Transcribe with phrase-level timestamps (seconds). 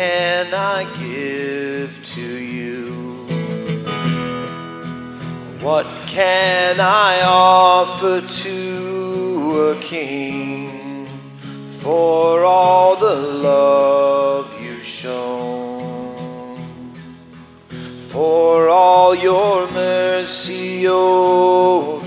[0.00, 2.86] can I give to you?
[5.60, 11.06] What can I offer to a king
[11.80, 16.14] for all the love you've shown?
[18.08, 21.99] For all your mercy, O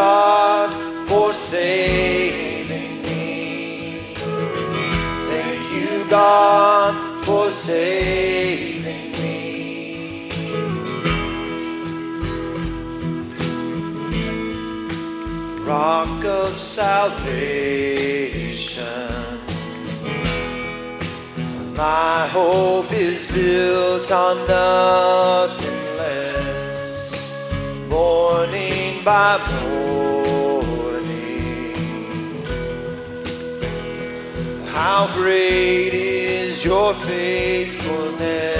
[0.00, 0.70] God,
[1.10, 4.14] for saving me.
[5.30, 10.30] Thank you, God, for saving me.
[15.66, 17.26] Rock of salvation.
[21.76, 25.69] My hope is built on nothing
[29.04, 31.04] by morning.
[34.66, 38.59] How great is your faithfulness?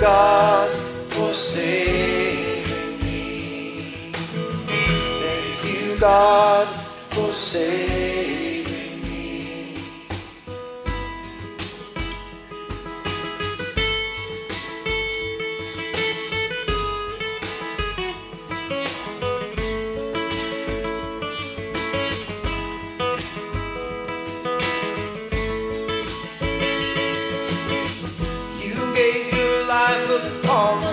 [0.00, 0.70] Thank you, God,
[1.12, 4.12] for saving me.
[5.20, 6.39] Thank you, God,
[30.22, 30.89] life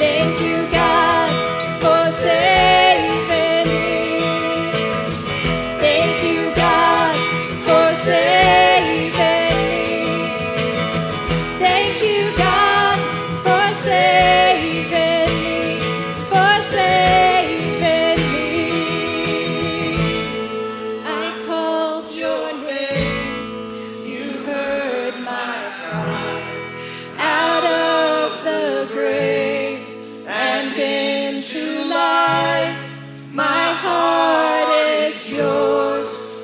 [0.00, 1.30] Thank you, God,
[1.82, 4.72] for saving me.
[5.78, 7.14] Thank you, God,
[7.66, 9.90] for saving me.
[11.58, 12.98] Thank you, God,
[13.44, 15.80] for saving me,
[16.30, 17.19] for saving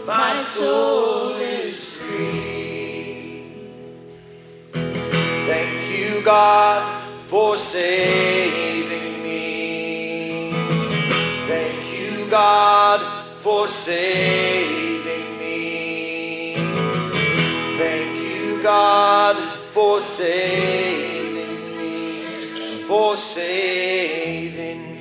[0.06, 3.42] my soul is free.
[4.72, 10.52] Thank you, God, for saving me.
[11.48, 13.00] Thank you, God,
[13.40, 16.54] for saving me.
[17.76, 19.36] Thank you, God,
[19.74, 22.82] for saving me.
[22.84, 24.95] For saving